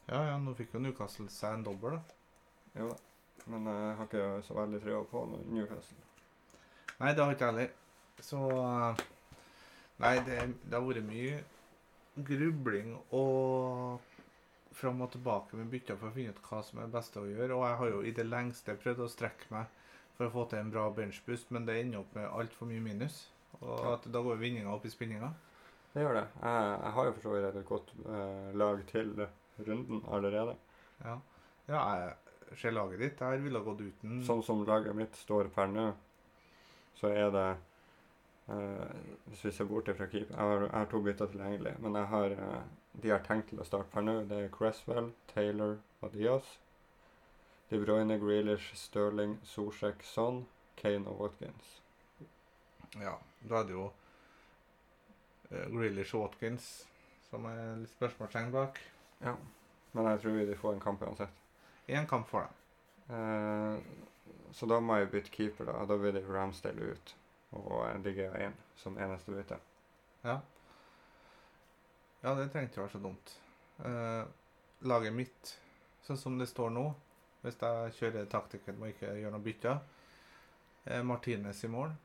[0.07, 2.15] Ja, ja, nå fikk jo Newcastle seg en dobbel, da.
[2.79, 2.97] Jo da.
[3.47, 6.01] Men jeg har ikke så veldig trua på Newcastle.
[6.97, 7.69] Nei, det har ikke jeg heller.
[8.25, 8.41] Så
[9.97, 11.37] Nei, det, det har vært mye
[12.27, 14.01] grubling og
[14.77, 17.29] fram og tilbake med bytter for å finne ut hva som er det beste å
[17.29, 17.55] gjøre.
[17.55, 19.71] Og jeg har jo i det lengste prøvd å strekke meg
[20.17, 23.25] for å få til en bra benchboost, men det ender opp med altfor mye minus.
[23.61, 25.31] Og at da går vinninga opp i spinninga.
[25.93, 26.25] Det gjør det.
[26.41, 29.13] Jeg, jeg har jo for så vidt et godt eh, lag til
[29.67, 30.57] runden allerede.
[31.03, 31.15] Ja.
[31.69, 33.21] ja, jeg ser laget ditt.
[33.21, 35.87] Jeg ville gått uten Sånn som laget mitt står per nå,
[36.97, 37.47] så er det
[38.53, 41.97] eh, Hvis vi ser bort fra keep Jeg har, jeg har to bytter tilgjengelig, men
[42.01, 42.61] jeg har eh,
[42.97, 46.55] de jeg har tenkt til å starte per nå, det er Cresswell, Taylor og Diaz.
[47.69, 50.45] De Bruyne, Grealish, Sterling, Zuzek, Son,
[50.79, 51.81] Kane og Watkins.
[52.95, 53.89] Ja, da er det jo
[55.51, 56.87] uh, Grealish og Watkins
[57.29, 58.79] som er litt spørsmålstegn bak.
[59.23, 59.35] Ja.
[59.91, 61.43] Men jeg tror de får en kamp uansett.
[61.87, 62.53] Én kamp for dem.
[63.15, 63.79] Eh,
[64.51, 65.85] så da må jeg bytte keeper, da.
[65.87, 67.15] Da blir det Ramsdale ut.
[67.57, 69.59] Og eh, DGA 1 som eneste bytte.
[70.23, 70.39] Ja.
[72.23, 73.35] Ja, det trengte ikke være så dumt.
[73.85, 74.23] Eh,
[74.87, 75.53] laget mitt,
[76.07, 76.87] sånn som det står nå,
[77.47, 79.79] hvis jeg kjører taktikken og ikke gjør noe bytter,
[80.85, 81.95] eh, Martinez i mål.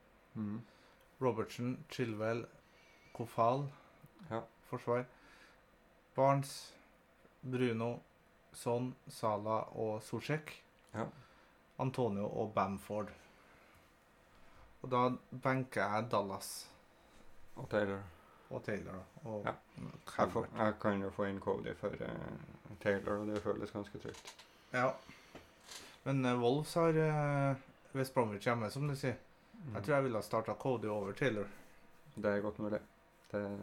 [1.23, 2.45] Robertsen, Chilwell,
[3.15, 3.67] Kofal,
[4.31, 4.41] Ja.
[4.71, 5.05] forsvar.
[6.17, 6.75] Barnes,
[7.43, 7.99] Bruno,
[8.53, 10.63] Son, Sala og Sosjek.
[10.95, 11.07] Ja.
[11.79, 13.09] Antonio og Bamford.
[14.83, 15.09] Og da
[15.43, 16.69] benker jeg Dallas
[17.57, 18.03] Og Taylor.
[18.51, 19.53] og Taylor og Ja.
[20.19, 23.99] Jeg, får, jeg kan jo få inn Cody for uh, Taylor, og det føles ganske
[23.99, 24.35] trygt.
[24.73, 24.91] Ja.
[26.03, 27.57] Men uh, Wolves har uh,
[27.93, 29.19] West Bromwich hjemme, som du sier.
[29.63, 31.47] Jeg tror jeg ville ha starta Cody over Taylor.
[32.15, 32.81] Det er godt mulig.
[33.31, 33.61] Det er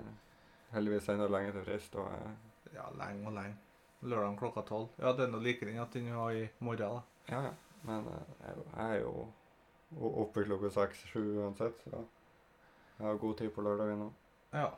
[0.73, 2.30] heldigvis enda lenge til frist, og uh...
[2.73, 3.58] Ja, lenge og lenge.
[4.02, 4.93] Lørdag klokka tolv.
[5.02, 6.80] Ja, det er nå likere enn at den var i morgen.
[6.95, 7.34] da.
[7.34, 7.58] ja, ja.
[7.88, 9.30] Men eh, jeg, er jo-
[10.23, 12.02] oppe klokka seks-sju uansett, så
[12.99, 14.10] jeg har god tid på lørdagen nå.
[14.54, 14.69] Ja.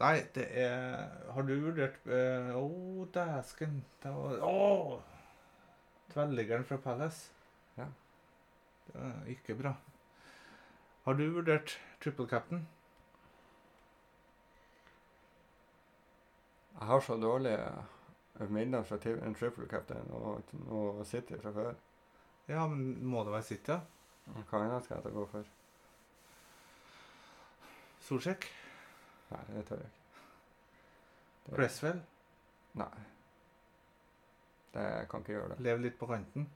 [0.00, 3.82] Nei, det er Har du vurdert Å, oh, dæsken.
[4.02, 5.00] Det var Å!
[6.12, 7.30] Tverrliggeren fra Palace.
[7.76, 7.86] Ja.
[8.86, 9.74] Det er ikke bra.
[11.04, 12.68] Har du vurdert triple captain?
[16.80, 18.96] Jeg har så dårlige minner fra
[19.26, 21.74] en triple captain og, og City fra før.
[22.48, 23.76] Ja, men må det være City?
[24.26, 25.50] Hva annet skal jeg å gå for?
[28.06, 28.46] Solsjekk?
[29.30, 29.96] Nei, det tør jeg ikke.
[31.50, 32.02] Presswell Cresswell?
[32.80, 33.19] Nei.
[34.74, 35.62] Det kan ikke gjøre det.
[35.66, 36.46] Lev litt på kanten?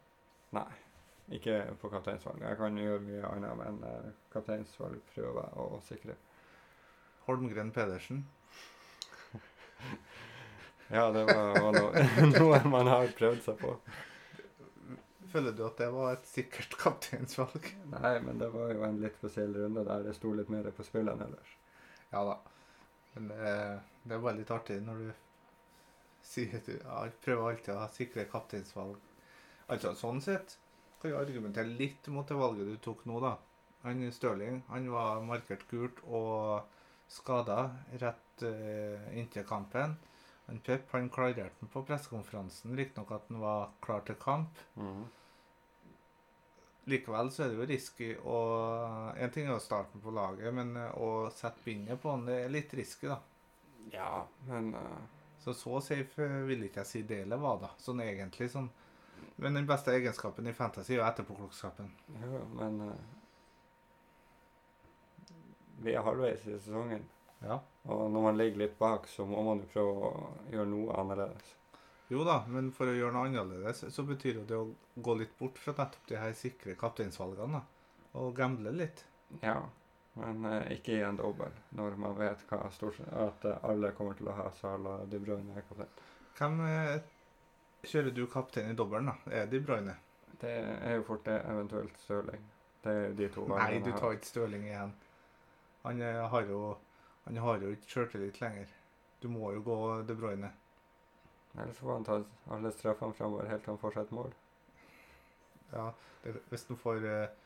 [0.55, 0.70] Nei.
[1.35, 2.42] Ikke på kapteinsvalg.
[2.44, 6.16] Jeg kan gjøre mye annet, men uh, kapteinsvalg prøver jeg å sikre.
[7.29, 8.27] Holmgren Pedersen.
[10.92, 12.03] Ja, det var, var noe,
[12.35, 13.70] noe man har prøvd seg på.
[15.33, 17.70] Føler du at det var et sikkert kapteinsvalg?
[17.90, 20.85] Nei, men det var jo en litt spesiell runde der det sto litt mer på
[20.87, 21.57] spill enn ellers.
[22.12, 22.37] Ja da.
[23.14, 23.55] Men det,
[24.05, 25.24] det er bare litt artig når du
[26.25, 28.97] sier du ja, prøver alltid å sikre kapteinsvalg.
[29.69, 30.57] Altså, sånn sett
[31.01, 33.35] kan jeg argumentere litt mot det valget du tok nå, da.
[33.85, 36.65] Han Stirling han var markert gult og
[37.13, 37.59] skada
[38.01, 39.99] rett uh, inntil kampen.
[40.47, 44.65] Han Pep han klarerte den på pressekonferansen, riktignok at han var klar til kamp.
[44.81, 45.05] Mhm.
[46.93, 48.39] Likevel så er det jo risky å
[49.17, 52.43] En ting er å starte på laget, men eh, å sette bindet på han, det
[52.43, 53.21] er litt risky, da.
[53.93, 55.13] Ja, men uh,
[55.44, 57.70] Så så safe eh, vil ikke jeg si delet var, da.
[57.83, 58.70] Sånn egentlig sånn.
[59.37, 61.90] Men den beste egenskapen i fantasy er jo etterpåklokskapen.
[62.22, 62.94] Jo, men uh,
[65.85, 67.02] Vi er halvveis i sesongen,
[67.44, 67.59] Ja.
[67.85, 70.12] og når man ligger litt bak, så må man jo prøve å
[70.52, 71.50] gjøre noe annerledes.
[72.12, 74.70] Jo da, men for å gjøre noe annerledes, så betyr jo det å
[75.02, 77.61] gå litt bort fra nettopp de her sikre kapteinsvalgene.
[78.14, 79.02] Og gamble litt.
[79.42, 79.59] Ja,
[80.20, 84.18] men eh, ikke i en dobbel, når man vet hva stort, at uh, alle kommer
[84.18, 85.90] til å ha Sala De Bruyne er kaptein.
[86.38, 86.96] Hvem eh,
[87.87, 89.35] kjører du kaptein i dobbelen, da?
[89.42, 89.96] Er De Bruyne?
[90.40, 92.42] Det er jo fort det, eventuelt Stirling.
[92.85, 94.94] Det er jo de to Nei, du tar ikke Stirling igjen.
[95.85, 96.64] Han eh, har jo
[97.24, 98.72] han har jo ikke sjøltillit lenger.
[99.22, 100.50] Du må jo gå De Bruyne.
[101.55, 102.18] Ellers får han ta
[102.53, 104.35] alle straffene framover helt til han får seg et mål.
[105.72, 105.87] Ja,
[106.24, 107.43] det, hvis du får eh,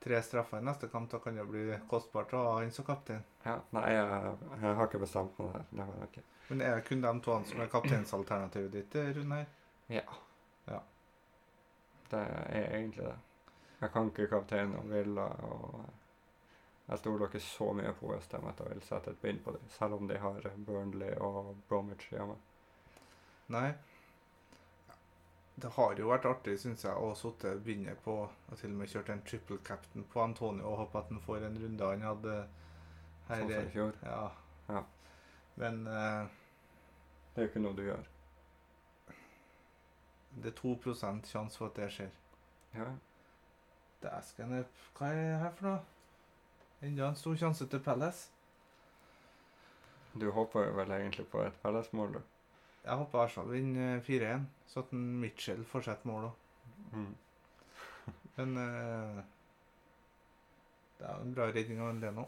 [0.00, 3.22] tre straffer i neste kamp, da kan det bli kostbart å ha han som kaptein.
[3.44, 5.64] Ja, nei, jeg, jeg har ikke bestemt meg der.
[5.70, 6.24] Det har jeg ikke.
[6.48, 9.40] Men er det kun de to som er kapteinsalternativet ditt, eh, Rune?
[9.92, 10.04] Ja.
[10.68, 10.82] Ja.
[12.08, 13.16] Det er egentlig det.
[13.80, 15.84] Jeg kan ikke kaptein og Villa, og
[16.88, 19.68] jeg stoler ikke så mye på Westham at jeg vil sette et bind på dem,
[19.76, 22.38] selv om de har Burnley og Bromwich hjemme.
[23.52, 23.68] Nei.
[25.58, 28.90] Det har jo vært artig, syns jeg, å sitte bindet på og til og med
[28.92, 32.36] kjørt en triple captain på Antonio og håpe at han får en runde han hadde
[33.28, 33.42] her.
[33.42, 33.98] Sånn som i fjor.
[34.06, 34.20] Ja.
[34.68, 34.84] Ja.
[35.58, 36.30] Men eh,
[37.34, 38.06] Det er jo ikke noe du gjør.
[40.38, 42.10] det er 2% sjanse for at det skjer.
[42.76, 42.86] Ja.
[44.04, 45.78] Dæsken, eh, hva er det her for noe?
[46.86, 48.28] Enda en stor sjanse til Palace.
[50.14, 52.20] Du håper jo vel egentlig på et fellesmål, du.
[52.88, 56.44] Jeg håper Arsenal vinner 4-1, så at en Mitchell får seg et mål òg.
[56.96, 57.10] Mm.
[58.38, 59.18] Men eh,
[60.98, 62.24] det er en bra redning av en Leno.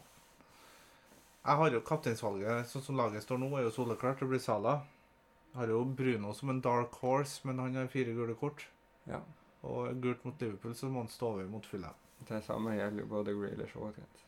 [1.41, 4.21] Jeg har jo kapteinsvalget, sånn som laget står nå, er jo soleklart.
[4.21, 4.75] Det blir Sala.
[5.51, 8.67] Jeg har jo Bruno som en dark horse, men han har fire gule kort.
[9.09, 9.23] Ja.
[9.65, 11.97] Og gult mot Liverpool, så må han stå over mot Fulham.
[12.29, 14.27] Det samme gjelder jo både Grealish og Watkins.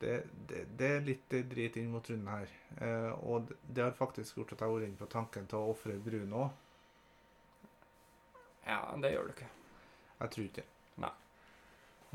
[0.00, 0.14] Det,
[0.48, 2.50] det, det er litt eh, drit inn mot runden her.
[2.84, 5.72] Eh, og det, har faktisk gjort at jeg har vært inne på tanken til å
[5.72, 6.50] ofre Bruno.
[8.66, 9.52] Ja, det gjør du ikke.
[10.20, 10.70] Jeg tror ikke det.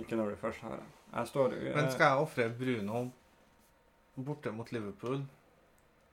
[0.02, 0.92] Ikke når du først har den.
[1.14, 3.02] Jeg står jo Men skal jeg ofre Bruno
[4.16, 5.26] borte mot Liverpool?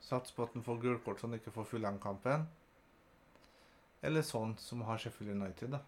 [0.01, 2.49] Satse på at han får gult kort så han ikke får Fulham-kampen?
[4.03, 5.81] Eller sånn som har Sheffield United, da?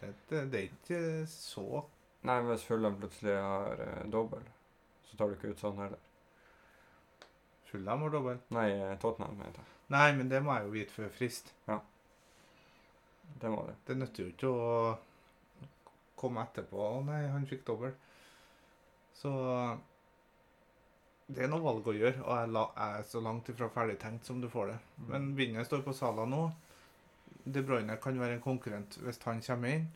[0.00, 1.82] Det, det, det er ikke så
[2.20, 4.42] Nei, men hvis Fulham plutselig har eh, dobbel,
[5.08, 6.00] så tar du ikke ut sånn heller.
[7.70, 8.40] Fulham har dobbel.
[8.56, 9.76] Nei, eh, Tottenham, mente jeg.
[9.94, 11.54] Nei, men det må jeg jo vite før frist.
[13.40, 13.72] Det må du.
[13.86, 14.74] Det nytter jo ikke å
[16.20, 16.78] komme etterpå.
[16.78, 17.94] Å nei, han fikk dobbel.
[19.16, 19.32] Så
[21.30, 24.26] det er noe valg å gjøre, og jeg, la, jeg er så langt ifra ferdigtenkt
[24.26, 24.78] som du får det.
[25.10, 26.48] Men vinneren står på Sala nå.
[27.44, 29.86] De Bruyne kan være en konkurrent hvis han kommer inn.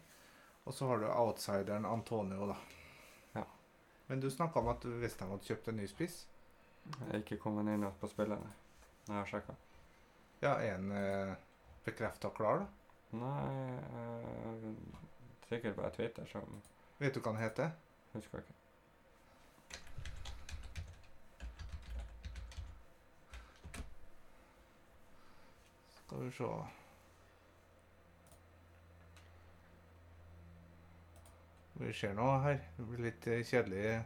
[0.65, 2.57] Og så har du outsideren Antonio, da.
[3.33, 3.45] Ja.
[4.07, 6.25] Men du snakka om at de hadde kjøpt en ny spiss.
[6.85, 8.53] Jeg er ikke kommet inn på spillerne.
[9.09, 9.57] Jeg har sjekka.
[10.41, 11.35] Ja, er han eh,
[11.85, 12.67] bekrefta klar, da?
[13.15, 14.69] Nei, eh,
[15.49, 16.61] sikkert bare Twitter som
[16.99, 17.73] Vet du hva han heter?
[18.15, 18.55] Husker ikke.
[26.05, 26.51] Skal vi se
[31.75, 32.61] Vi ser noe her.
[32.77, 34.05] Det blir litt eh, kjedelig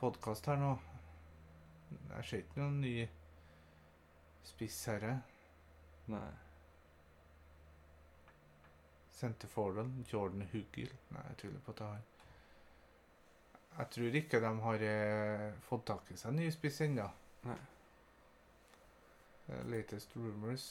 [0.00, 0.72] podkast her nå.
[2.12, 2.94] Jeg ser ikke noen ny
[4.46, 5.02] spiss her.
[5.08, 5.18] eh.
[6.12, 6.30] Nei.
[9.14, 10.90] Sendte forward, Jordan Huggel.
[11.14, 12.02] Nei, jeg tviler på at det har
[13.78, 17.06] Jeg tror ikke de har eh, fått tak i seg ny spiss ennå.
[17.46, 17.62] Eh,
[19.70, 20.66] Latest rumors.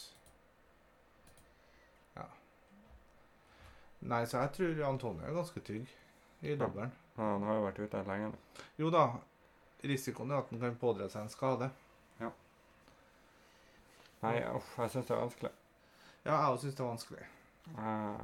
[4.02, 5.90] Nei, så jeg tror Antonio er ganske trygg
[6.42, 6.92] i dobbelen.
[7.20, 8.32] Han har jo vært ute lenge.
[8.82, 9.06] Jo da,
[9.86, 11.68] risikoen er at han kan pådra seg en skade.
[12.22, 12.32] Ja.
[14.24, 15.52] Nei, uff, jeg syns det er vanskelig.
[16.24, 17.28] Ja, jeg også syns det er vanskelig.
[17.78, 18.24] Eh,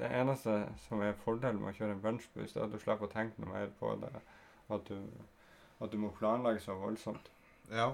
[0.00, 0.56] det eneste
[0.88, 3.54] som er fordelen med å kjøre en bunchboost, er at du slipper å tenke noe
[3.54, 4.10] mer på det.
[4.74, 4.98] At du,
[5.84, 7.30] at du må planlegge så voldsomt.
[7.70, 7.92] Ja,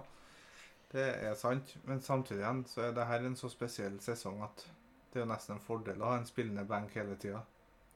[0.94, 1.76] det er sant.
[1.84, 4.64] Men samtidig igjen så er det her en så spesiell sesong at
[5.12, 7.42] det er jo nesten en fordel å ha en spillende bank hele tida.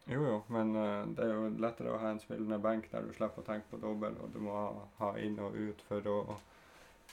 [0.06, 3.12] Jo, jo, men uh, det er jo lettere å ha en spillende benk der du
[3.16, 6.18] slipper å tenke på dobbel, og du må ha, ha inn og ut for å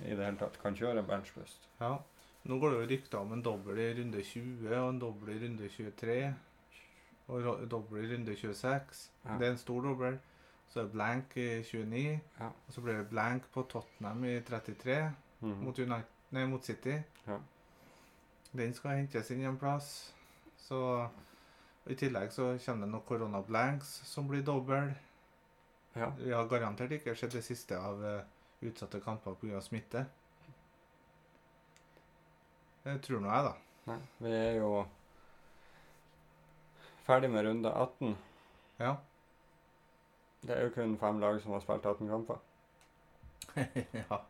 [0.01, 1.67] i det hele tatt kan kjøre benchbust.
[1.79, 1.97] Ja.
[2.47, 5.39] Nå går det jo rykter om en dobbel i runde 20 og en dobbel i
[5.43, 6.15] runde 23.
[7.31, 9.01] Og dobbel i runde 26.
[9.25, 9.37] Ja.
[9.37, 10.17] Det er en stor dobbel.
[10.71, 12.01] Så er det blank i 29.
[12.39, 12.47] Ja.
[12.49, 15.11] Og så blir det blank på Tottenham i 33
[15.41, 15.63] Mhm.
[15.65, 16.95] mot, United, nei, mot City.
[17.27, 17.37] Ja.
[18.51, 20.13] Den skal hentes inn en plass.
[20.59, 20.79] Så
[21.89, 24.91] I tillegg så kommer det noen corona blanks som blir dobbel.
[25.95, 26.11] ja.
[26.17, 28.21] Vi har garantert ikke sett det siste av uh,
[28.61, 29.61] utsatte kamper pga.
[29.61, 30.05] smitte.
[32.83, 33.53] Det tror nå jeg, da.
[33.91, 34.71] Nei, vi er jo
[37.05, 38.15] ferdig med runde 18.
[38.81, 38.95] Ja.
[40.41, 42.41] Det er jo kun fem lag som har spilt 18 kamper.
[44.01, 44.21] ja.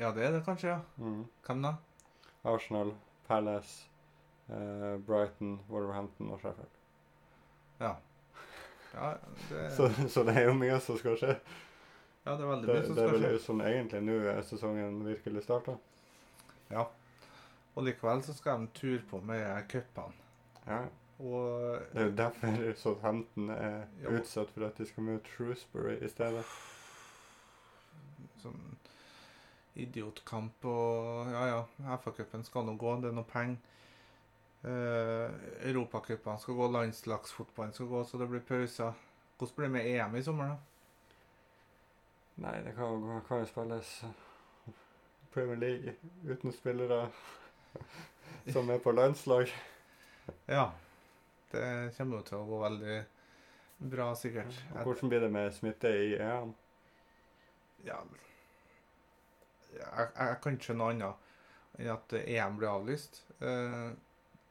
[0.00, 0.80] Ja, det er det kanskje, ja.
[0.98, 1.24] Mm.
[1.46, 1.74] Hvem da?
[2.48, 2.94] Arsenal,
[3.28, 3.86] Palace,
[4.48, 6.78] eh, Brighton, Wolverhampton og Sheffield.
[7.80, 7.94] Ja.
[8.94, 9.10] Ja,
[9.50, 11.34] det, Så, så det er jo mye som skal skje.
[12.24, 12.96] ja, det er veldig mye som skal skje.
[12.96, 13.44] det er vel skje.
[13.44, 15.76] sånn egentlig nå er sesongen virkelig starta.
[16.70, 16.86] Ja.
[17.76, 20.16] Og likevel så skal de ture på med cupene.
[20.66, 20.80] Ja.
[21.20, 24.08] Og Det er jo derfor Southampton er Ja.
[24.16, 26.44] utsatt for at de skal møte Shrewsbury i stedet.
[28.42, 28.56] sånn
[29.74, 33.60] idiotkamp og Ja, ja, FA-cupen skal nå gå, det er noe penger.
[34.60, 35.32] Uh,
[35.64, 38.98] Europacupene skal gå, landslagsfotballen skal gå, så det blir pauser.
[39.38, 40.58] Hvordan blir det med EM i sommer, da?
[42.40, 44.74] Nei, det kan jo kan jo spilles eh,
[45.32, 45.94] Premier League
[46.28, 47.06] uten spillere
[48.52, 49.48] som er på landslag.
[50.46, 50.70] Ja.
[51.52, 52.98] Det kommer jo til å gå veldig
[53.90, 54.60] bra, sikkert.
[54.76, 56.52] Hvordan blir det med smitte i EM?
[57.84, 58.04] ja,
[59.74, 61.26] jeg, jeg kan ikke skjønne noe annet
[61.80, 63.22] enn at EM ble avlyst.
[63.40, 63.90] Eh,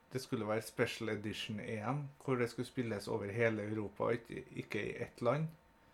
[0.09, 4.95] det skulle være special edition EM, hvor det skulle spilles over hele Europa, ikke, i
[5.03, 5.47] ett land.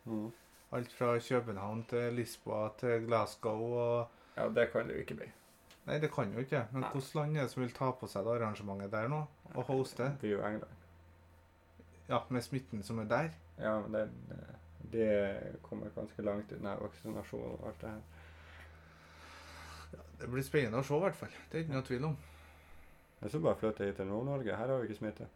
[0.06, 0.30] Mm.
[0.72, 4.08] Alt fra København til Lisboa til Glasgow og
[4.38, 5.28] Ja, det kan det jo ikke bli.
[5.86, 6.66] Nei, det kan jo ikke.
[6.72, 6.90] Men Nei.
[6.92, 9.22] hvilket land er det som vil ta på seg det arrangementet der nå?
[9.54, 10.04] Og hoste?
[10.04, 10.82] Det blir jo England.
[12.10, 13.30] Ja, med smitten som er der?
[13.60, 14.10] Ja, men det,
[14.92, 18.02] det, kommer ganske langt unna denne vaksinasjonen og alt det her.
[20.20, 21.34] Det blir spennende å se, i hvert fall.
[21.50, 22.16] Det er ikke noe tvil om.
[23.22, 24.56] Jeg skal bare flytte hit til Nord-Norge.
[24.60, 25.28] Her har vi ikke smitte.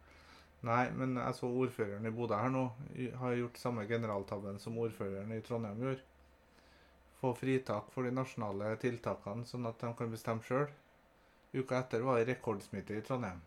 [0.67, 2.65] Nei, men jeg så ordføreren i Bodø her nå
[3.21, 6.03] har gjort samme generaltabben som ordføreren i Trondheim gjorde.
[7.21, 10.67] Få fritak for de nasjonale tiltakene, sånn at de kan bestemme sjøl.
[11.55, 13.39] Uka etter var det rekordsmitte i Trondheim.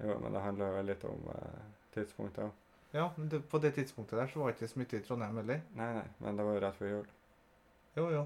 [0.00, 2.54] Jo, men det handler vel litt om eh, tidspunktet òg.
[2.94, 5.60] Ja, men det, på det tidspunktet der så var det ikke smitte i Trondheim heller.
[5.78, 7.10] Nei, nei, men det var jo rett før jul.
[7.98, 8.22] Jo, jo.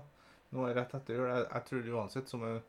[0.55, 1.27] Nå det rett etter jul.
[1.29, 2.63] Jeg, jeg tror uansett, som, en-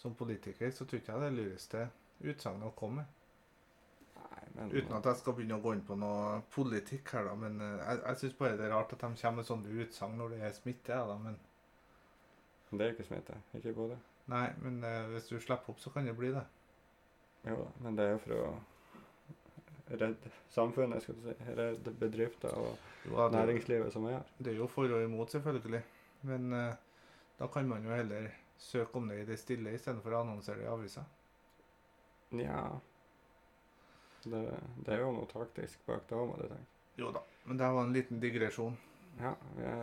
[0.00, 1.84] som politiker, så tror ikke jeg det er lureste
[2.32, 3.12] utsagnet å komme med.
[4.56, 7.34] Men Uten at jeg skal begynne å gå inn på noe politikk her, da.
[7.36, 10.16] Men eh, jeg, jeg syns bare det er rart at de kommer med sånne utsagn
[10.16, 10.96] når det er smitte.
[11.10, 11.16] Da.
[11.26, 11.36] Men
[12.70, 13.36] Det er jo ikke smitte.
[13.58, 13.98] Ikke i Bodø.
[14.32, 16.42] nei, men eh, hvis du slipper opp, så kan det bli det.
[17.46, 18.48] Jo da, men det er jo for å
[20.00, 21.36] redde samfunnet, skal du si.
[21.60, 22.72] Redde bedrifter og
[23.06, 24.32] Jo, det, næringslivet som er her.
[24.38, 25.82] det er jo for og imot, selvfølgelig.
[26.26, 26.72] Men eh,
[27.38, 30.68] da kan man jo heller søke om det i det stille istedenfor å annonsere det
[30.68, 31.04] i avisa.
[32.36, 32.60] Nja
[34.30, 34.42] det,
[34.82, 36.72] det er jo noe taktisk bak det òg, må du tenke.
[36.98, 37.22] Jo da.
[37.46, 38.76] Men det var en liten digresjon.
[39.20, 39.34] Ja,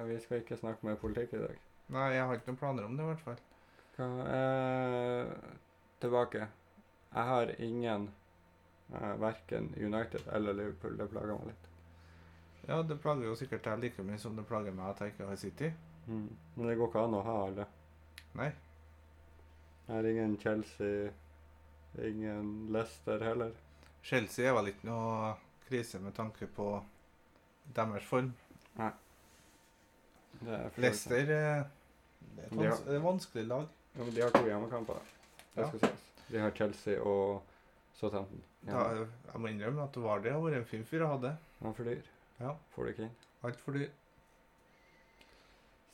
[0.08, 1.62] vi, skal ikke snakke mer politikk i dag.
[1.93, 3.39] Nei, jeg har ikke noen planer om det, i hvert fall.
[3.95, 5.32] Hva, eh,
[6.04, 6.47] tilbake.
[7.14, 8.10] Jeg har ingen
[8.93, 10.97] eh, Verken United eller Liverpool.
[10.99, 11.70] Det plager meg litt.
[12.68, 15.30] Ja, det plager jo sikkert deg like mye som det plager meg at jeg ikke
[15.30, 15.72] har City.
[16.08, 16.30] Mm.
[16.56, 17.66] Men det går ikke an å ha alle.
[18.39, 18.49] Nei.
[19.88, 21.12] Jeg har ingen Chelsea,
[21.99, 23.51] ingen Leicester heller.
[24.04, 25.34] Chelsea er vel ikke noe
[25.68, 26.68] krise med tanke på
[27.76, 28.34] deres form.
[30.43, 31.64] Det er Leicester det er
[32.43, 33.68] et vans det er vanskelig lag.
[33.93, 35.01] Ja, men de har to hjemmekamper.
[35.54, 35.68] Det Ja.
[35.68, 36.06] skal sies.
[36.32, 37.43] De har Chelsea og
[37.93, 38.41] Southampton.
[38.66, 38.84] Ja.
[39.34, 41.18] jeg må innrømme at Vardø har vært en fin fyr å ha.
[41.60, 42.01] Han er for dyr.
[42.39, 42.56] Ja.
[42.76, 43.16] Får det ikke inn.
[43.43, 43.89] Altfor dyr.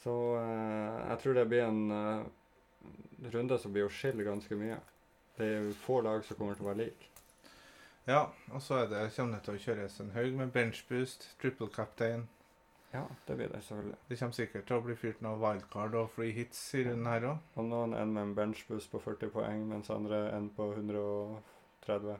[0.03, 2.25] Så eh, jeg tror det blir en eh,
[3.35, 4.79] runde som blir å skille ganske mye.
[5.37, 7.09] Det er få lag som kommer til å være like.
[8.09, 12.27] Ja, og så det, kommer det til å kjøres en haug med benchboost, triple captain.
[12.89, 13.99] Ja, det blir det selvfølgelig.
[14.09, 17.27] Det kommer sikkert til å bli fyrt noe wildcard og free hits i runden her
[17.29, 17.43] òg.
[17.59, 22.17] Og noen ender med en benchboost på 40 poeng, mens andre ender på 130.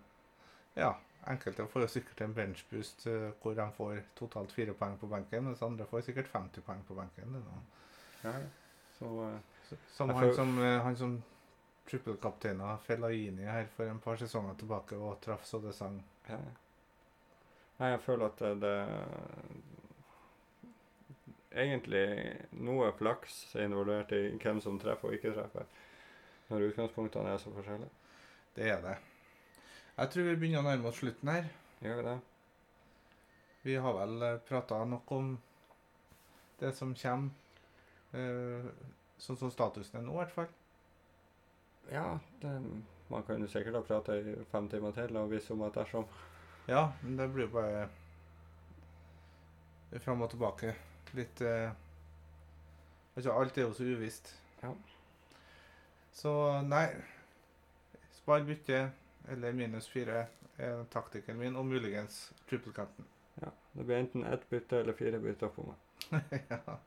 [0.78, 0.94] Ja,
[1.28, 5.62] enkelte får sikkert en benchboost eh, hvor de får totalt fire poeng på benken, mens
[5.62, 7.44] andre får sikkert 50 poeng på benken.
[8.24, 8.34] Ja,
[9.00, 9.40] så eh,
[9.70, 11.24] Så- Som han føl- som, eh, han som
[11.88, 16.04] trippelkapteina Fellaini her for en par sesonger tilbake og traff så det sang.
[16.30, 16.38] ja.
[17.80, 18.88] Nei, jeg føler at det, det
[21.52, 25.66] Egentlig noe flaks er involvert i hvem som treffer og ikke treffer.
[26.50, 27.90] Når utgangspunktene er så forskjellige.
[28.56, 28.98] Det er det.
[30.00, 31.48] Jeg tror vi begynner å nærme oss slutten her.
[31.84, 32.18] Gjør vi det?
[33.66, 35.34] Vi har vel prata nok om
[36.62, 37.30] det som kommer,
[38.16, 38.70] eh,
[39.20, 40.48] sånn som statusen er nå, i hvert fall.
[41.92, 42.54] Ja, det,
[43.12, 46.08] man kan jo sikkert ha prata i fem timer til og vise om at dersom
[46.70, 47.90] Ja, men det blir jo bare
[50.00, 50.76] fram og tilbake.
[51.18, 51.72] Litt eh,
[53.18, 54.32] Altså, alt er jo så uvisst.
[54.64, 54.72] Ja.
[56.16, 56.88] Så nei
[58.16, 58.94] Spar bytte
[59.28, 63.06] eller minus fire er taktikken min, og muligens trippelkanten.
[63.42, 65.76] Ja, det blir enten ett bytte eller fire bytter på meg.
[66.50, 66.78] ja.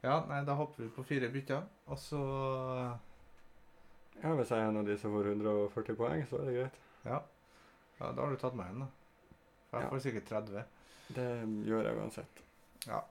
[0.00, 2.22] ja, nei, da hopper vi på fire bytter, og så
[4.22, 6.78] Ja, Hvis jeg er en av de som får 140 poeng, så er det greit.
[7.04, 7.18] Ja.
[7.98, 8.88] ja da har du tatt meg igjen, da.
[9.70, 9.90] For jeg Ja.
[9.92, 10.64] får sikkert 30.
[11.16, 11.28] Det
[11.68, 12.42] gjør jeg uansett.
[12.86, 13.02] Ja.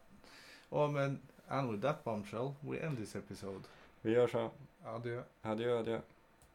[0.72, 3.64] Og men and with that bombshell, we end this episode.
[4.02, 4.50] Vi gjør så.
[4.86, 5.22] Adjø.
[5.44, 6.00] Adjø, adjø.